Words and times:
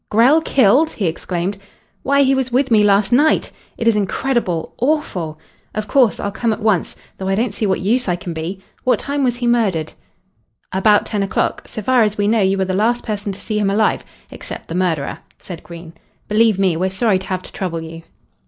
"Grell 0.09 0.41
killed!" 0.41 0.93
he 0.93 1.05
exclaimed, 1.05 1.59
"Why, 2.01 2.23
he 2.23 2.33
was 2.33 2.51
with 2.51 2.71
me 2.71 2.83
last 2.83 3.11
night. 3.11 3.51
It 3.77 3.87
is 3.87 3.95
incredible 3.95 4.73
awful. 4.79 5.37
Of 5.75 5.87
course, 5.87 6.19
I'll 6.19 6.31
come 6.31 6.51
at 6.51 6.59
once 6.59 6.95
though 7.19 7.27
I 7.27 7.35
don't 7.35 7.53
see 7.53 7.67
what 7.67 7.81
use 7.81 8.07
I 8.07 8.15
can 8.15 8.33
be. 8.33 8.63
What 8.83 8.97
time 8.97 9.23
was 9.23 9.35
he 9.37 9.45
murdered?" 9.45 9.93
"About 10.71 11.05
ten 11.05 11.21
o'clock. 11.21 11.67
So 11.67 11.83
far 11.83 12.01
as 12.01 12.17
we 12.17 12.27
know 12.27 12.41
you 12.41 12.57
were 12.57 12.65
the 12.65 12.73
last 12.73 13.03
person 13.05 13.31
to 13.33 13.39
see 13.41 13.59
him 13.59 13.69
alive 13.69 14.03
except 14.31 14.69
the 14.69 14.73
murderer," 14.73 15.19
said 15.37 15.61
Green. 15.61 15.93
"Believe 16.27 16.57
me, 16.57 16.75
we're 16.75 16.89
sorry 16.89 17.19
to 17.19 17.27
have 17.27 17.43
to 17.43 17.51
trouble 17.53 17.81
you." 17.83 18.01